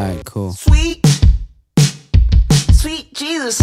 [0.00, 0.52] All right, cool.
[0.52, 1.06] Sweet,
[2.72, 3.60] sweet Jesus.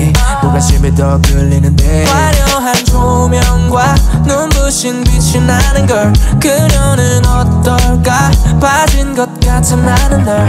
[0.00, 2.04] 네 가슴이 더 끌리는데.
[2.06, 3.94] 화려한 조명과
[4.24, 8.30] 눈부신 빛이 나는 걸 그녀는 어떨까?
[8.60, 10.48] 빠진 것 같은 나는 널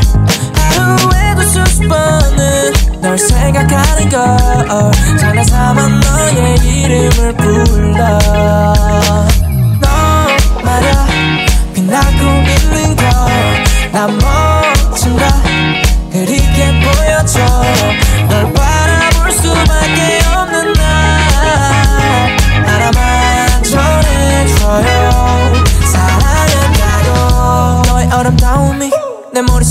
[0.53, 4.37] 하루에도 수십 번은 널 생각하는 걸.
[5.19, 8.19] 장난삼아 너의 이름을 불러.
[9.79, 9.87] 너
[10.63, 11.07] 말야
[11.73, 15.27] 빛나고 있는 걸나 멋진 걸
[16.11, 17.39] 흐리게 보여줘.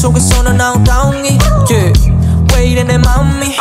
[0.00, 1.38] 속에서 넌 엉덩이.
[1.68, 1.92] Yeah.
[2.54, 3.54] 왜 이래 내 마음이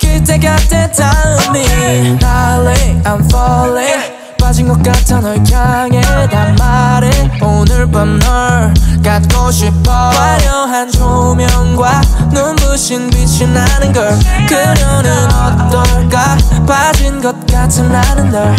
[0.00, 4.00] 그때 곁에 닿음이 Darling I'm falling.
[4.40, 6.00] 빠진 것 같아 널 향해.
[6.00, 7.10] 다 말해.
[7.42, 8.72] 오늘 밤 널
[9.02, 9.90] 갖고 싶어.
[10.10, 12.00] 화려한 조명과
[12.32, 14.16] 눈부신 빛이 나는 걸.
[14.48, 16.36] 그녀는 어떨까?
[16.68, 18.56] 빠진 것 같은 나는 널.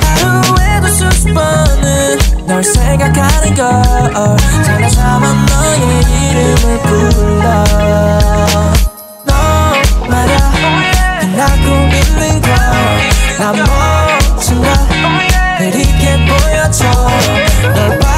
[0.00, 3.82] 하루에 수십 번은 널 생각하는 걸.
[4.64, 5.80] 전화삼아 너의
[6.30, 7.64] 이름을 불러.
[9.24, 9.32] 너
[10.08, 10.36] 말야
[11.20, 11.64] 빛나고
[11.94, 14.68] 있는 걸나 멋진 걸.
[15.60, 16.80] 느리게 보여줘.
[17.74, 18.09] 널 봐.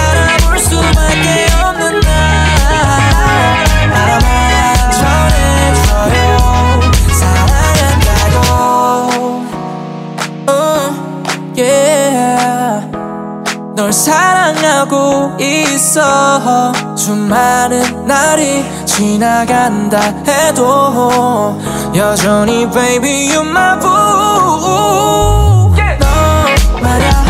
[13.93, 16.73] 사랑하고 있어.
[16.97, 21.61] 수많은 날이 지나간다 해도
[21.95, 23.93] 여전히 baby you my boo
[25.99, 27.25] 너 말야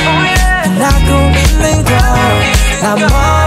[0.63, 1.93] 빛나고 있는 걸.
[1.95, 3.42] Oh, 나만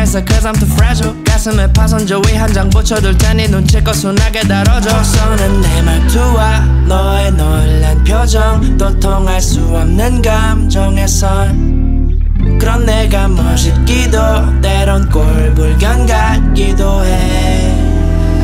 [0.00, 1.14] 순화해서 Cause I'm too fragile.
[1.24, 5.02] 가슴에 파선조 위 한 장 붙여둘 테니 눈치껏 순하게 다뤄줘.
[5.02, 12.58] 서는 내 말투와 너의 놀란 표정 또 통할 수 없는 감정의 선.
[12.58, 14.18] 그런 내가 멋있기도
[14.60, 17.74] 때론 꼴불견 같기도 해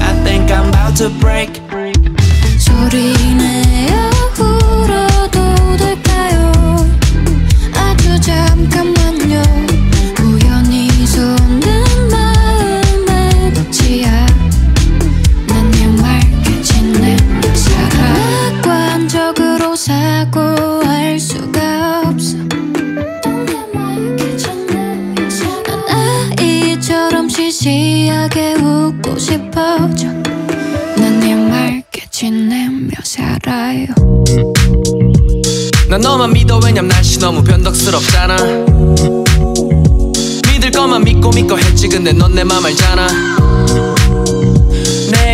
[0.01, 1.61] I think I'm about to break
[2.59, 4.16] 소리내어
[19.77, 22.39] 사고할 수가 없어.
[25.67, 30.09] 난 아이처럼 시시하게 웃고 싶어져.
[30.97, 33.87] 난네 말겠지 내며 살아요.
[35.91, 36.59] 난 너만 믿어.
[36.65, 38.37] 왜냐면 날씨 너무 변덕스럽잖아.
[40.53, 41.89] 믿을 것만 믿고 믿고 했지.
[41.89, 43.07] 근데 넌 내 맘 알잖아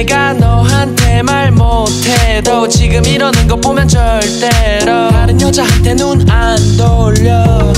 [0.05, 7.73] 내가 너한테 말 못해도 지금 이러는 거 보면 절대로 다른 여자한테 눈 안 돌려.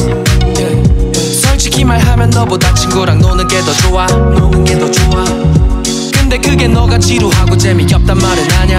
[1.43, 4.07] 솔직히 말하면 너보다 친구랑 노는 게 더 좋아.
[4.07, 5.23] 노는 게 더 좋아.
[6.15, 8.79] 근데 그게 너가 지루하고 재미없단 말은 아냐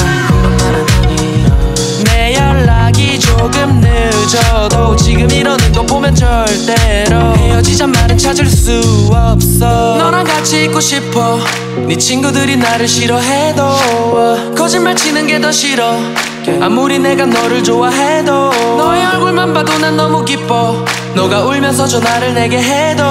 [3.38, 8.80] 조금 늦어도 지금 이러는 거 보면 절대로 헤어지자 말은 찾을 수
[9.12, 9.98] 없어.
[9.98, 11.40] 너랑 같이 있고 싶어.
[11.88, 15.96] 네 친구들이 나를 싫어해도 거짓말 치는 게 더 싫어.
[16.62, 20.84] 아무리 내가 너를 좋아해도 너의 얼굴만 봐도 난 너무 기뻐
[21.16, 23.04] 너가 울면서 전화를 내게 해도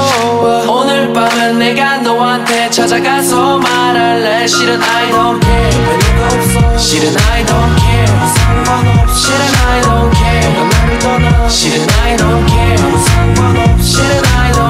[0.68, 4.46] 오늘 밤은 내가 너한테 찾아가서 말할래.
[4.46, 6.78] 실은 I don't care.
[6.78, 8.06] 실은 I don't care.
[8.34, 10.52] 상관없어 실은 I don't care.
[10.52, 12.82] 너가 나를 떠나 실은 I don't care.
[12.82, 14.63] 아무 상관없어 실은 I don't care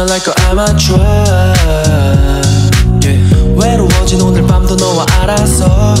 [0.00, 0.96] 마주치면 like a amateur
[3.02, 3.20] yeah.
[3.56, 5.94] 외로워진 오늘 밤도 너와 알아서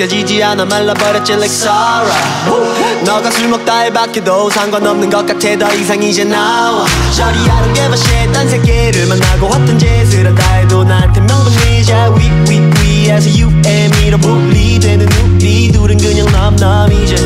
[0.00, 6.24] 느껴지지 않아 말라버렸지 like Sarah 너가 술 먹다 해박해도 상관없는 것 같아 더 이상 이제
[6.24, 6.86] 나와.
[7.12, 8.32] Shorty I don't give a shit.
[8.32, 14.16] 딴 새끼를 만나고 어떤 짓을 한다 해도 나한테 명분이자 We we we에서 you and me로
[14.18, 17.16] 분리되는 우리 둘은 그냥 넘넘 이제.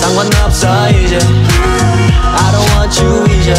[0.00, 1.18] 상관없어 이제
[2.90, 3.54] 이제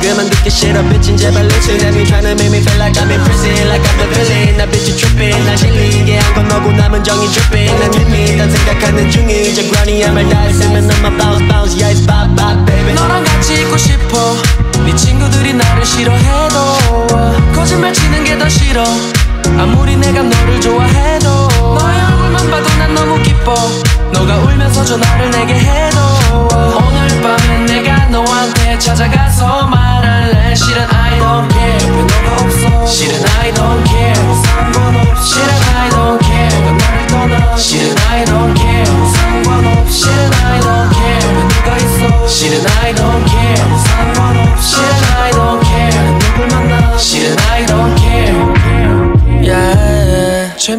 [0.00, 3.20] 그만 듣기 싫어 bitchin 제발 listen Let me tryna make me feel like I'm in
[3.22, 7.78] prison Like I'm the villain 나 bitch tripping 날 질린 게한건 너고 남은 정이 dripping
[7.78, 12.64] 난 이미 딴 생각하는 중이제 grind이야 말다 했으면 너만 bounce bounce Yeah it's bop bop
[12.66, 14.34] baby 너랑 같이 있고 싶어
[14.84, 17.06] 네 친구들이 나를 싫어해도
[17.54, 18.84] 거짓말 치는 게 더 싫어
[19.58, 23.54] 아무리 내가 너를 좋아해도 너의 얼굴만 봐도 난 너무 기뻐.
[24.12, 25.98] 너가 울면서 전화를 내게 해도
[26.52, 30.54] 오늘 밤엔 내가 너한테 찾아가서 말할래.
[30.54, 31.90] 실은 I don't care.
[31.90, 32.86] 왜 너가 없어?
[32.86, 34.14] 실은 I don't care.
[34.44, 35.24] 상관없어.
[35.24, 36.60] 실은 I don't care.
[36.60, 37.56] 너가 나를 떠나?
[37.56, 38.84] 실은 I don't care.
[39.14, 39.90] 상관없어.
[39.90, 41.26] 실은 I don't care.
[41.34, 42.26] 왜 누가 있어?
[42.28, 43.78] 실은 I don't care.
[43.86, 44.62] 상관없어.
[44.62, 46.77] 실은 I don't care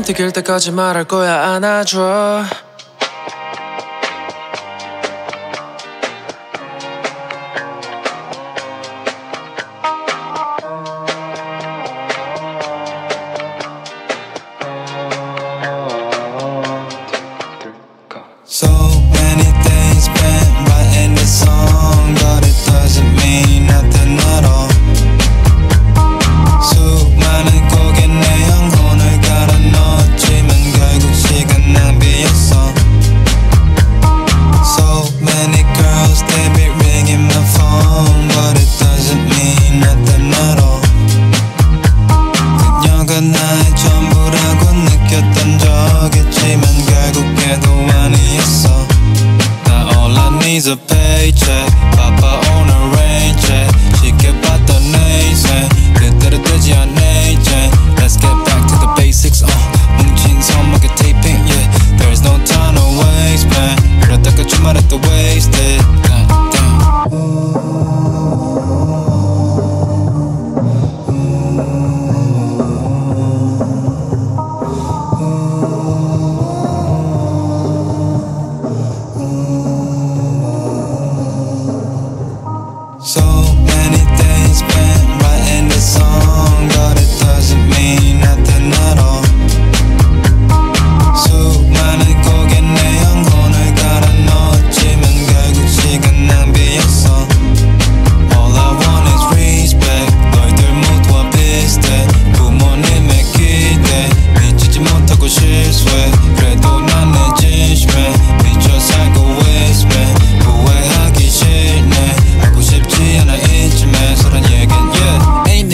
[0.10, 2.69] 어떻게 때까지 말할 거야 안아줘.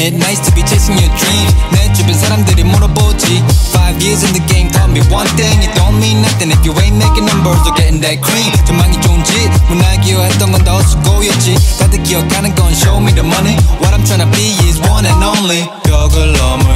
[0.06, 0.14] it.
[0.14, 1.54] Nice to be chasing your dreams.
[1.72, 3.44] 내 주변 사람들이 물어보지.
[3.74, 5.58] Five years in the game taught me one thing.
[5.66, 8.54] It don't mean nothing if you ain't making numbers or getting that cream.
[8.66, 9.34] 전망이 좋은 짓
[9.68, 11.56] 문화기여 했던 건다 헛수고였지.
[11.80, 13.58] 다들 기억하는 건 show me the money.
[13.82, 15.66] What I'm tryna be is one and only.
[15.84, 16.75] 벽을 넘을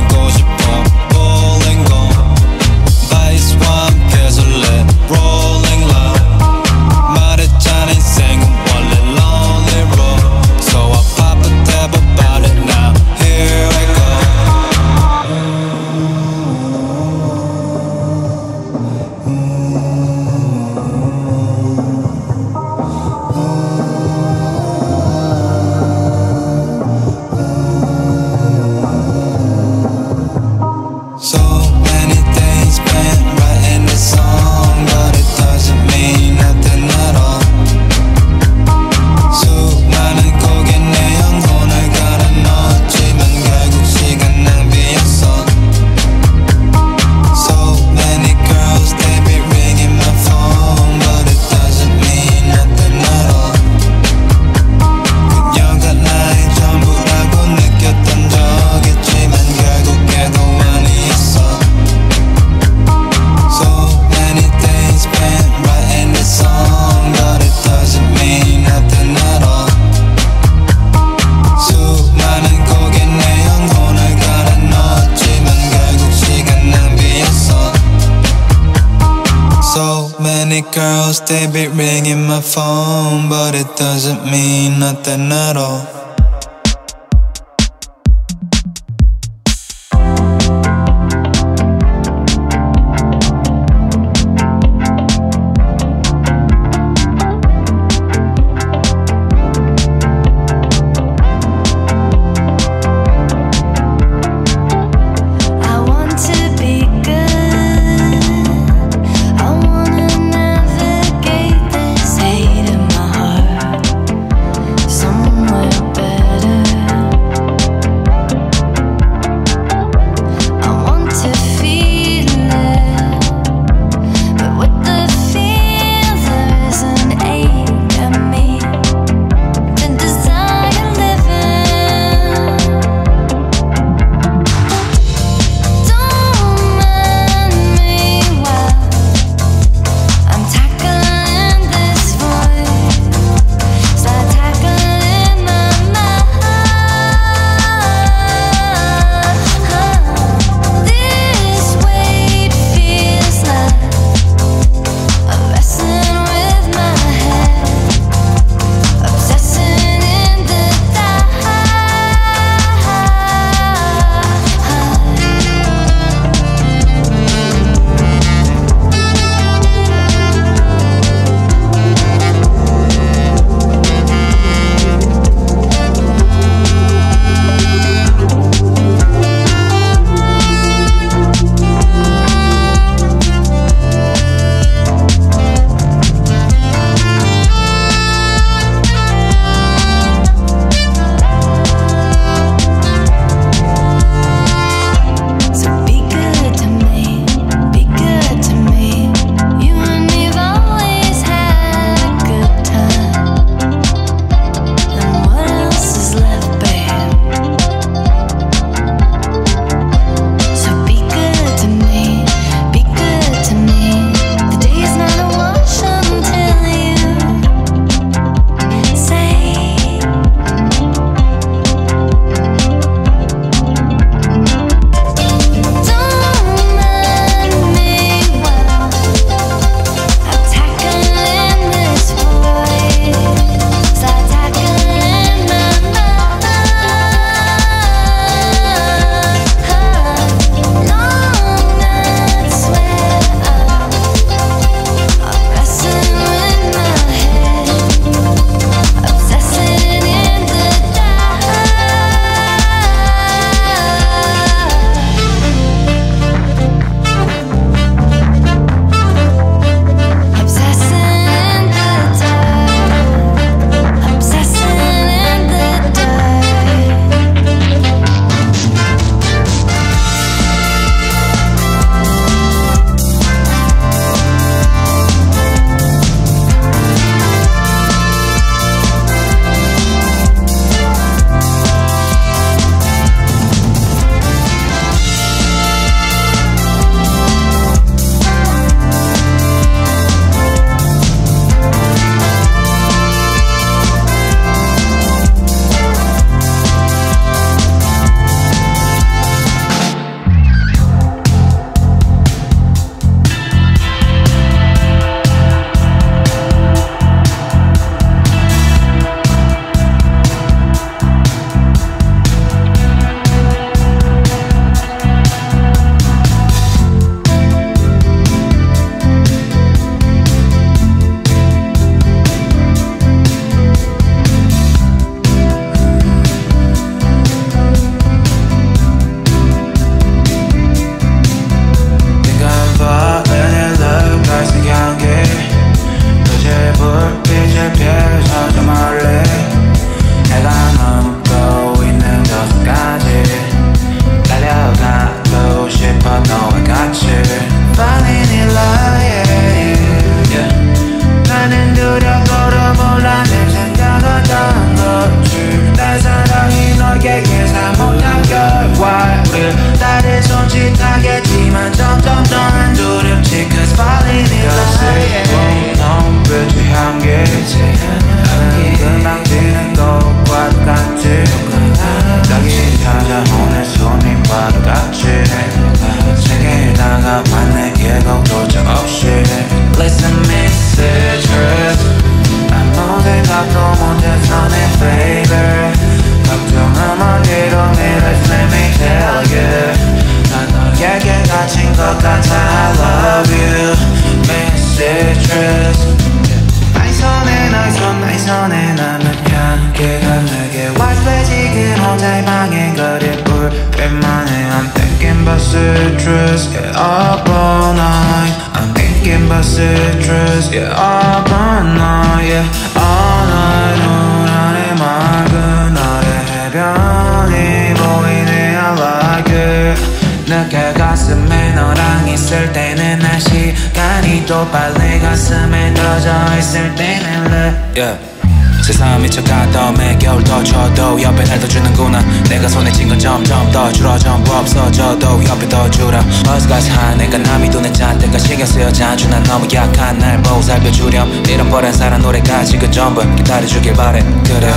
[429.09, 431.99] 미쳐가던 매겨울 더 쳐도 옆에 날더 주는구나.
[432.29, 433.97] 내가 손에 쥔 건 점점 더 줄어.
[433.97, 439.47] 전부 없어져도 옆에 더 줄어 버스가서 하니까 남이 도는 잔뜩가 신경 쓰여 자주 난 너무
[439.53, 441.23] 약한 날 보고 살펴주렴.
[441.27, 443.99] 이런 버란 사랑 노래까지 그 전부 기다려주길 바래.
[444.23, 444.53] 그래.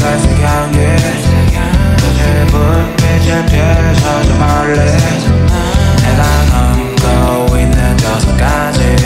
[0.00, 0.78] 갈색 향기
[1.96, 4.80] 그대 불빛에 피해서 좀 멀리
[6.02, 6.22] 해가
[7.06, 8.96] 넘고 있는 저 속까지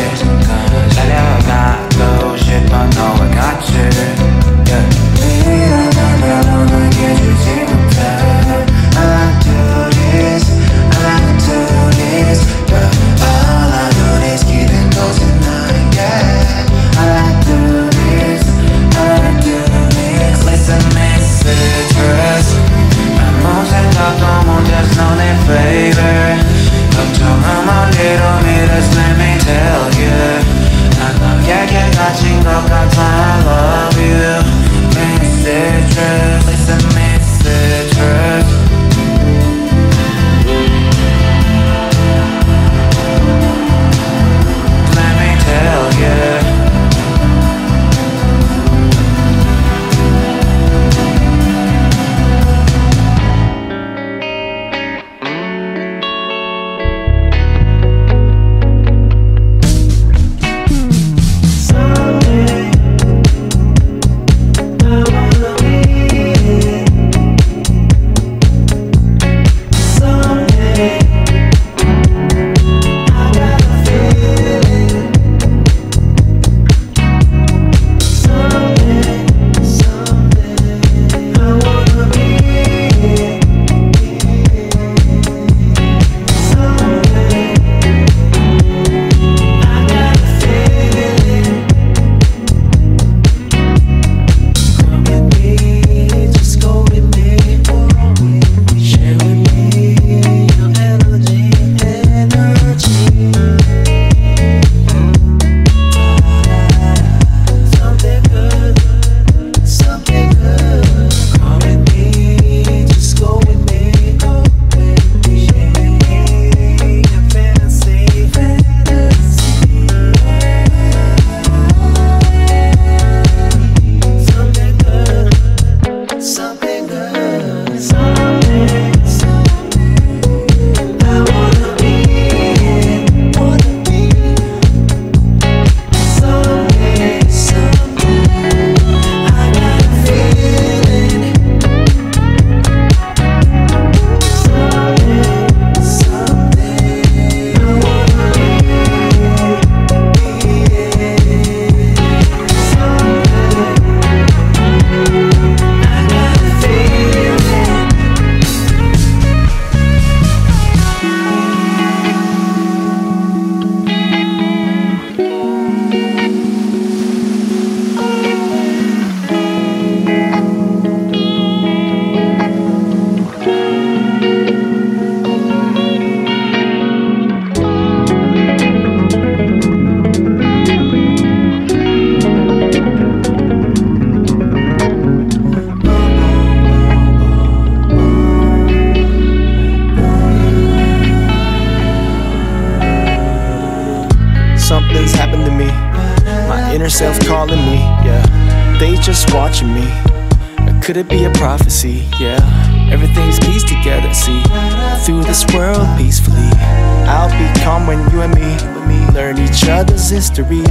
[210.37, 210.66] history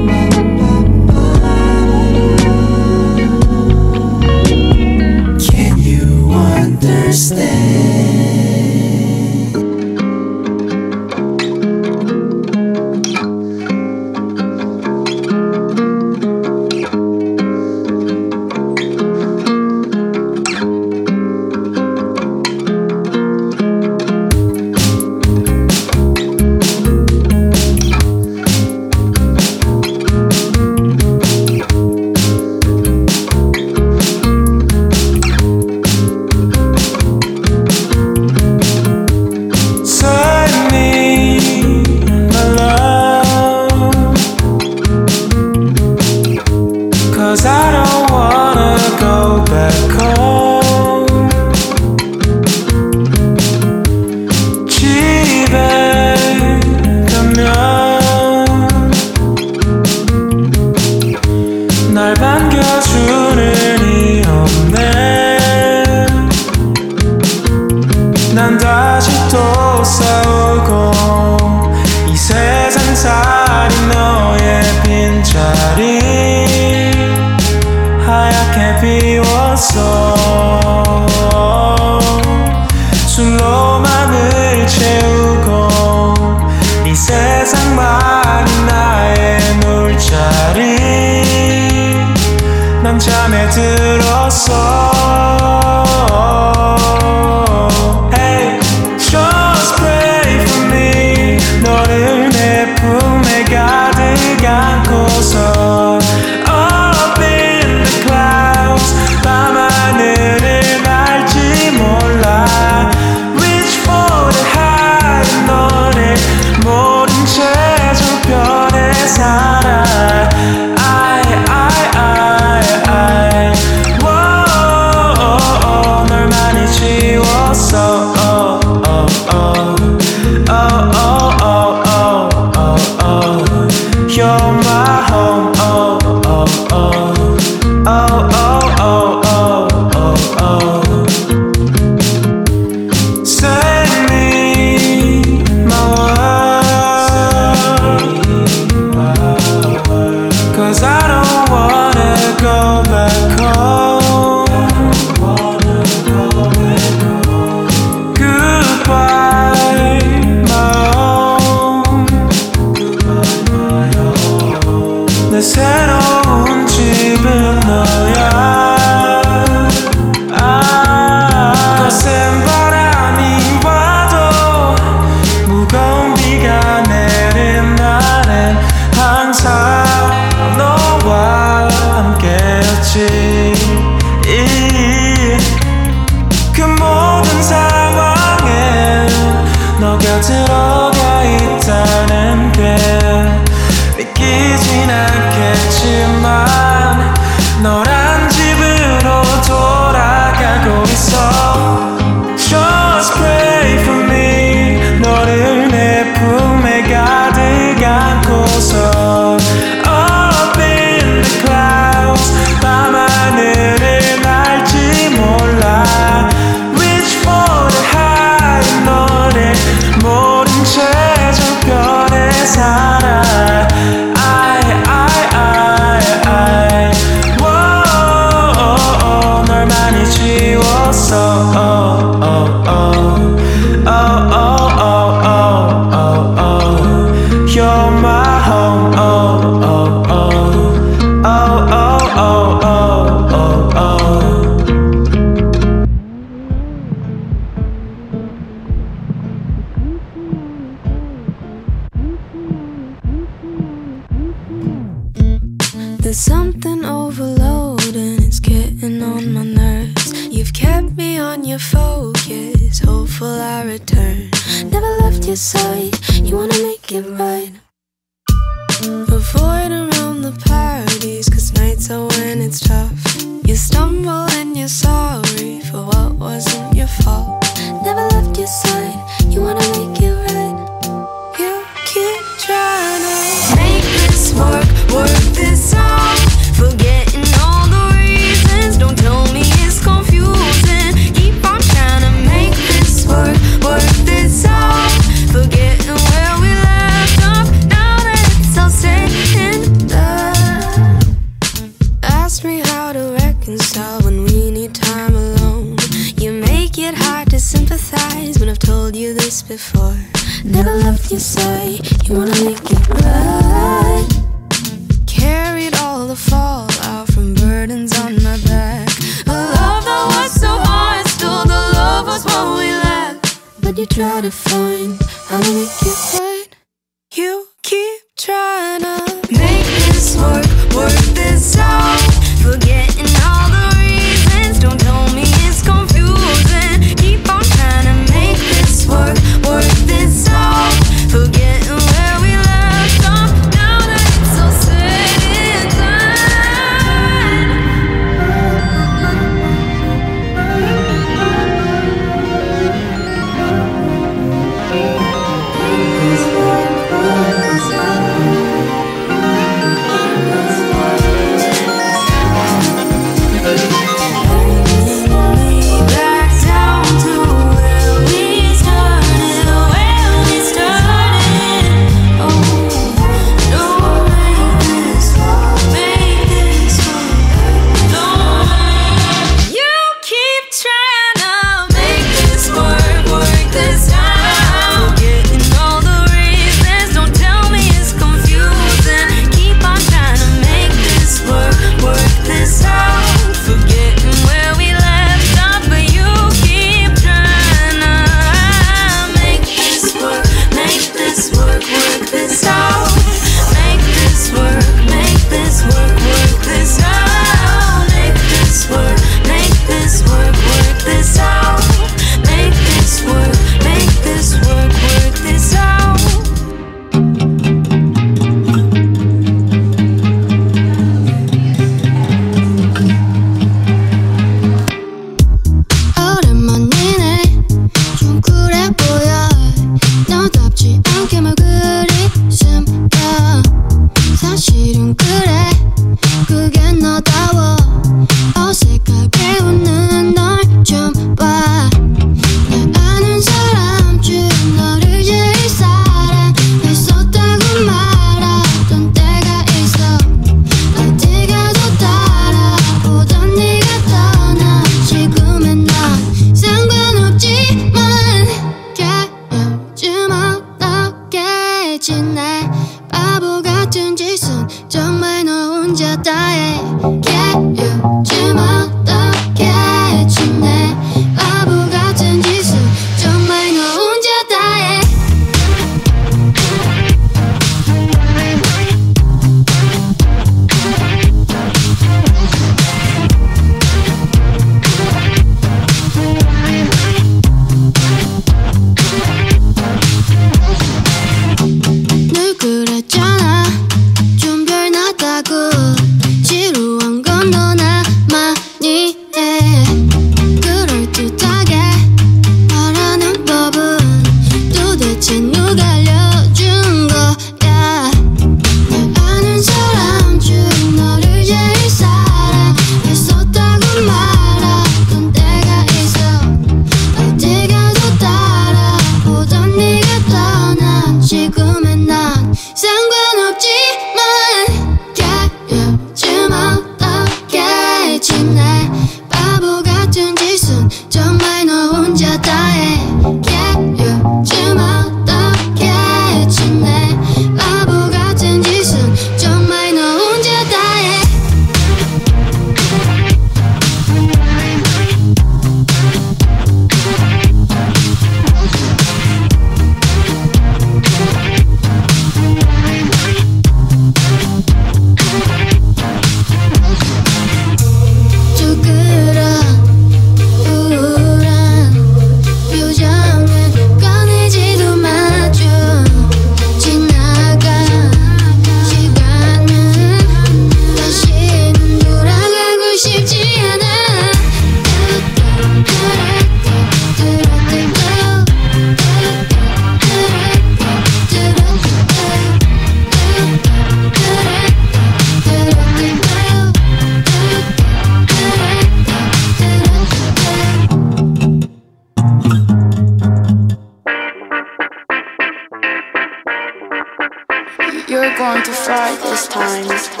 [598.99, 600.00] this time.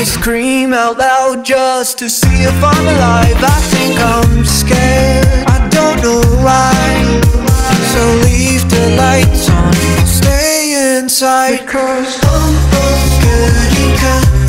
[0.00, 3.36] I scream out loud just to see if I'm alive.
[3.36, 5.26] I think I'm scared.
[5.46, 7.20] I don't know why.
[7.92, 9.74] So leave the lights on.
[10.06, 11.60] Stay inside.
[11.60, 13.52] Because I'm broken.
[13.76, 14.39] You can't.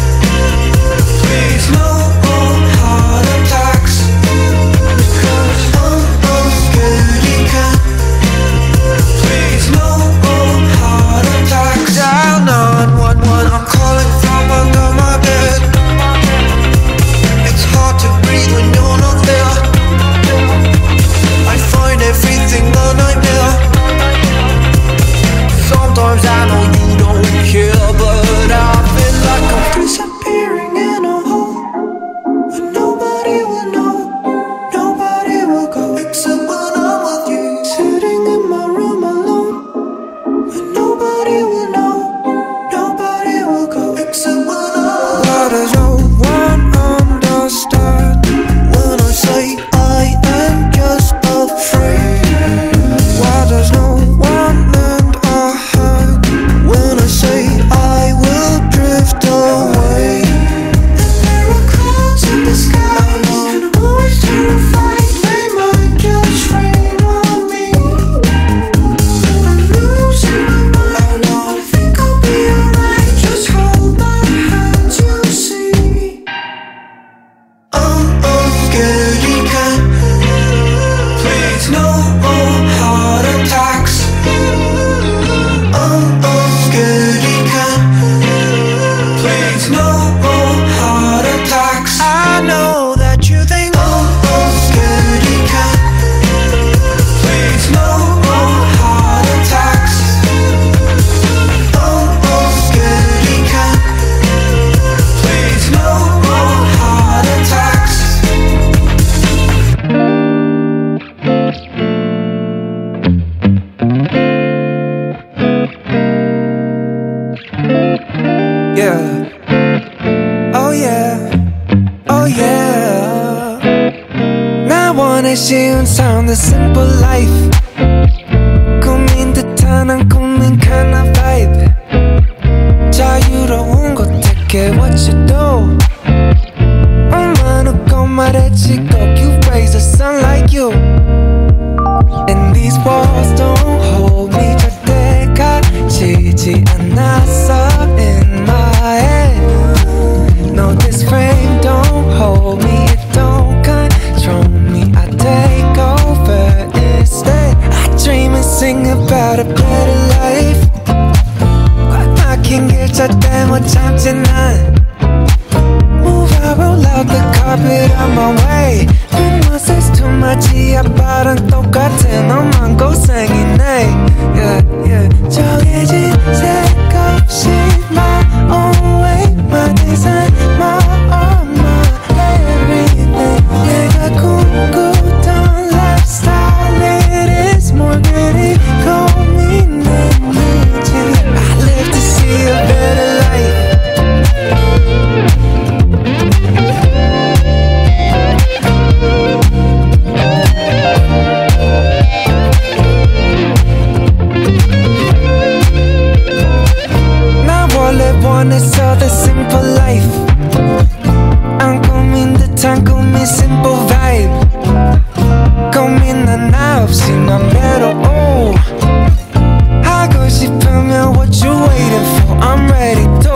[222.41, 223.35] I'm ready to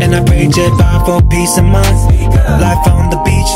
[0.00, 1.96] And I pray jet vibe for peace of mind
[2.60, 3.52] Life on the beach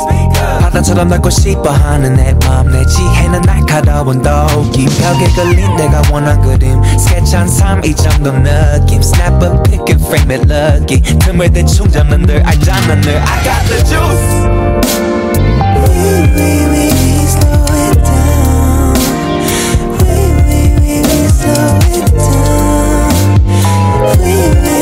[0.61, 6.81] 바다처럼 날고 싶어 하는 내 맘 내 지혜는 날카로운 도기 벽에 걸린 내가 원한 그림
[6.99, 12.43] 스케치한 삶이 정도 느낌 Snap a pic and frame it lucky 틈을 대충 잡는 늘
[12.47, 14.31] 알잖아 늘 I got the juice
[15.91, 18.95] We, we, we, we slow it down
[20.01, 20.15] We,
[20.47, 22.24] we, we, we slow it down
[24.14, 24.75] Please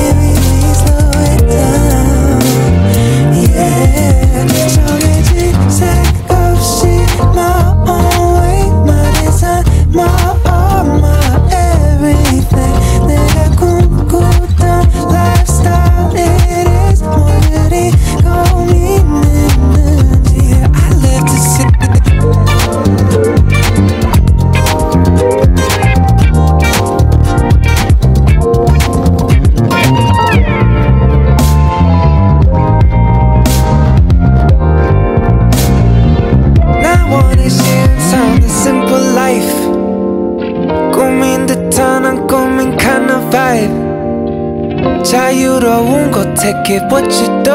[46.72, 47.53] 것 take it what you do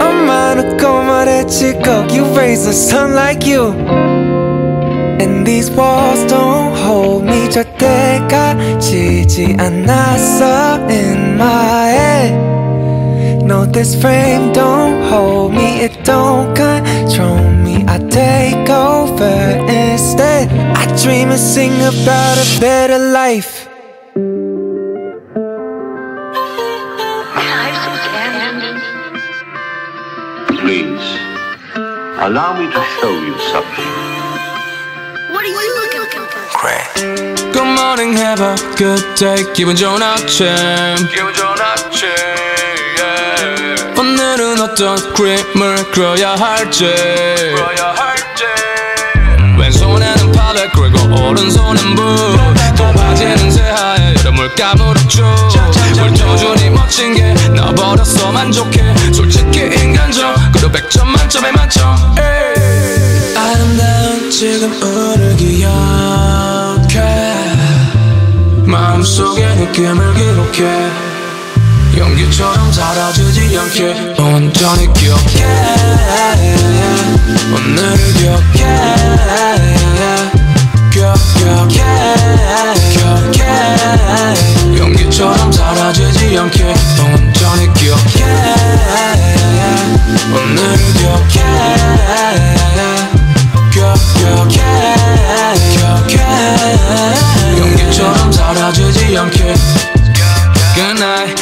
[0.00, 3.74] 엄마는 말했지 go you raise a son like you
[5.18, 12.46] And these walls don't hold me 절대 가지지 않았어 in my head
[13.46, 17.84] No, this frame don't hold me, it don't control me.
[17.86, 20.50] I take over instead.
[20.74, 23.49] I dream and sing about a better life.
[32.70, 33.90] to show you something.
[35.32, 37.52] What are you looking for?
[37.52, 39.42] Good morning, have a good day.
[39.52, 40.46] 기분 좋은 아침.
[41.10, 42.08] 기분 좋은 아침
[42.98, 43.98] yeah.
[43.98, 46.84] 오늘은 어떤 그림을 그려야 할지.
[46.84, 48.44] 그래야 할지
[49.58, 52.38] 왼손에는 팔레 그리고 오른손엔 붓
[53.11, 55.25] 또 바지는 새하얘 이름을 까무었죠.
[55.97, 58.95] 훑어주니 멋진 게 나버렸어 만족해.
[59.11, 62.15] 솔직히 인간적으로 100점 만점에 만점.
[62.17, 63.35] 에이.
[63.35, 65.75] 아름다운 지금을 기억해.
[68.65, 70.89] 마음속의 느낌을 기록해.
[71.97, 75.45] 연기처럼 사라지지 않게 온전히 기억해.
[77.53, 80.10] 오늘을 기억해
[84.77, 88.25] 연기처럼 사라지지 않게 온전히 기억해
[90.33, 91.75] 오늘을 기억해.
[93.71, 94.95] 기억 기억해.
[95.71, 96.15] 기억해.
[97.57, 99.55] 연기처럼 사라지지 않게.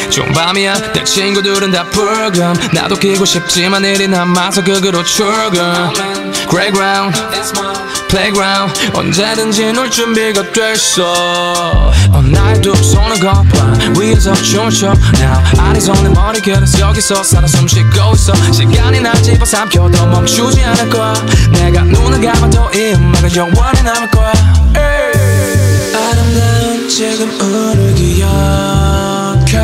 [0.09, 0.91] 좋은 밤이야.
[0.93, 5.93] 내 친구들은 다 붉은 나도 끼고 싶지만 일이 남아서 극으로 출근.
[6.49, 7.15] Playground
[8.09, 8.73] Playground.
[8.93, 11.91] 언제든지 놀 준비가 됐어.
[12.13, 14.93] 오늘 두 손을 거봐 위에서 춤을 춰.
[15.17, 18.33] Now 아리송의 머리결에서 여기서 살아 숨 쉬고 있어.
[18.51, 21.13] 시간이 날 집어삼켜도 멈추지 않을 거야.
[21.51, 24.33] 내가 눈을 감아도 이 음악은 영원히 남을 거야.
[24.75, 25.95] 에이.
[25.95, 29.59] 아름다운 지금을 기억해.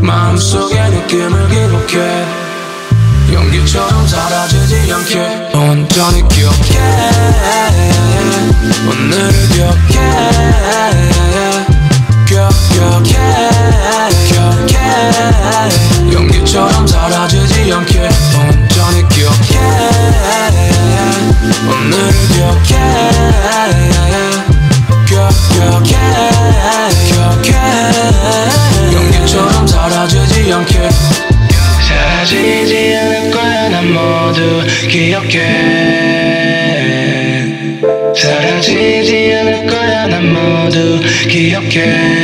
[0.00, 2.45] 마음속의 느낌을 기록해
[3.66, 5.50] 연기처럼 사라지지 않게.
[5.52, 6.78] 온전히 기억해.
[8.88, 9.96] 오늘을 기억해.
[12.28, 13.10] 기억 기억해.
[14.28, 14.76] 기억해.
[16.12, 18.08] 연기처럼 사라지지 않게
[41.76, 42.15] 기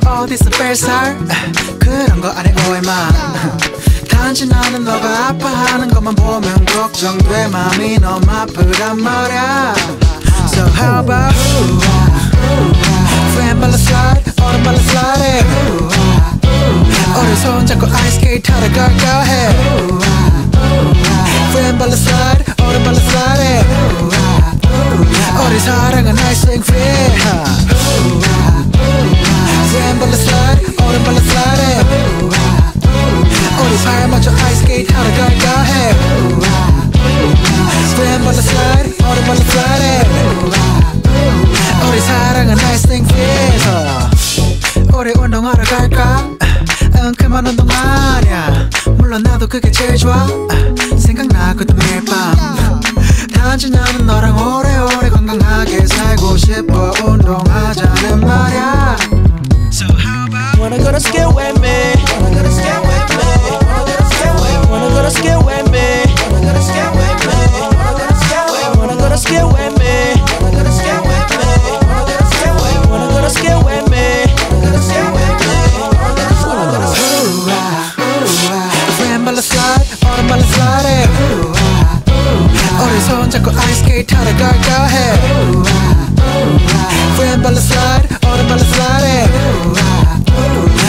[0.00, 1.18] 너가 어디서 뺄살?
[1.78, 3.08] 그런 거 아니 오해마?
[4.08, 7.48] 단지 나는 너가 아파하는 것만 보면 걱정돼.
[7.48, 9.74] 맘이 너무 아프단 말야.
[10.52, 11.34] So how about
[13.32, 15.46] friend 발라 slide 얼음 발라 slide
[17.18, 19.48] 우리 손잡고 아이스케이트 타러 갈까 해?
[21.50, 23.66] friend 발라 slide 얼음 발라 slide
[25.46, 26.86] 우리 사랑은 nice and free
[29.80, 30.76] slide.
[30.82, 31.84] 얼음 발라 slide
[33.60, 35.94] 우리 발 맞춰 아이스케이트 타러 갈까 해
[38.40, 38.94] slide.
[39.04, 40.08] 얼음 발라 slide
[41.88, 43.58] 우리 사랑은 nice and free
[44.94, 46.28] 우리 운동하러 갈까?
[46.96, 50.26] 응 그만 운동 아냐 물론 나도 그게 제일 좋아.
[50.98, 52.80] 생각나거든 매일 밤.
[53.34, 56.92] 단지 나는 너랑 오래오래 건강하게 살고 싶어.
[57.04, 58.96] 운동하자는 말야
[60.65, 63.29] how about Wanna go to skill with me Wanna go to skill with me
[64.69, 67.41] Wanna go to skill with me Wanna go to skill with me
[68.77, 69.93] Wanna go to skill with me
[70.41, 71.51] Wanna go to skill with me
[72.89, 74.05] Wanna go to skill with me
[74.49, 75.55] Wanna go to skill with me
[76.45, 77.59] Wanna go to skill with me
[78.97, 81.09] friend 발라 slide 얼음 발라 slide
[82.81, 84.95] 우리 손잡고 아이스케이트 타러 갈까 해
[87.17, 89.94] friend 발라 slide 얼음 발라 slide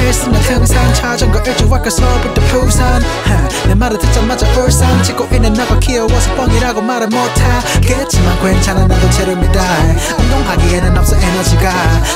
[0.00, 3.68] 필수는 항상 자전거 일찍 와까서부터 부산 huh.
[3.68, 9.62] 내 말을 듣자마자 울산 찍고 있는 나가 귀여워서 뻥이라고 말을 못하겠지만 괜찮아 나도 재름이다
[10.18, 11.70] 운동하기에는 없어 에너지가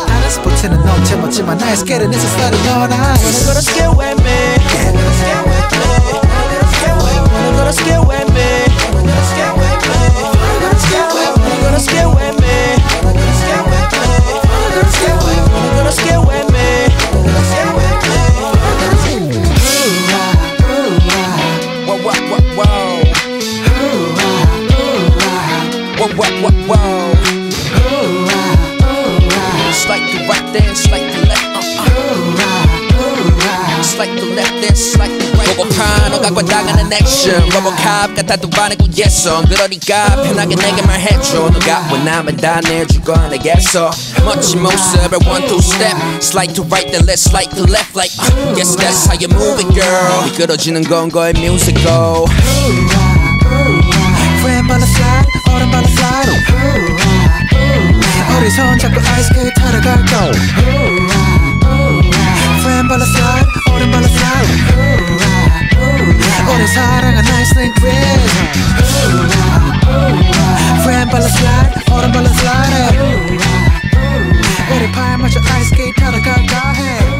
[0.06, 4.56] 다른 스포츠는 넘쳐 멋지만 나의 스케일은 내 스타일은 너나 Wanna go to scale with me
[4.74, 6.14] Wanna go to scale with me
[7.34, 8.48] Wanna go to scale with me
[8.94, 10.04] Wanna go to scale with me
[11.44, 12.64] Wanna go to scale with me
[15.52, 16.33] Wanna go to scale with me
[26.44, 26.76] whoa, whoa.
[26.76, 29.72] Ooh, ah, ooh, ah.
[29.72, 31.44] Slide to right then, slide to left.
[31.56, 31.84] Uh-uh.
[31.84, 32.60] Uh, uh.
[33.00, 33.82] Ooh, ah, ooh, ah.
[33.82, 35.44] Slide to left then, slide to right.
[35.56, 42.36] 먹어카 너가 과다가는 액션 로보캅 같아 두 반의 구예선 그러니까 편하게 내게만 해줘 너가 원하면
[42.36, 43.90] 다 내줄 거야 내게서
[44.24, 48.54] 멋진 모습에 one two step slide to right then let's slide to left like uh,
[48.54, 52.26] guess that's how you move it girl 미끄러지는 건 거의 musical.
[54.42, 56.32] Forever on the fly 너란 바람 사로
[58.36, 60.32] 우리 손 잡고 아이스크림 타러 갈까
[62.58, 64.48] Friend 발라 사로 오랜 발라 사로
[66.52, 67.72] 오래 사랑한 아이스크림
[70.80, 72.74] Friend 발라 사로 오랜 발라 사로
[74.74, 77.13] 우리 팔 맞춰 아이스크림 타러 갈까 해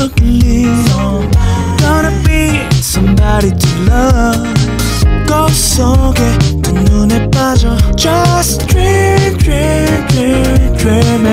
[0.00, 0.64] look at me.
[1.78, 4.48] Gonna be somebody to love.
[5.26, 7.76] 거울 속에 두 눈에 빠져.
[7.96, 11.29] Just dream, dream, dream, dream.